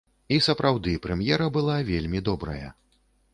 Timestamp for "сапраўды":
0.45-0.93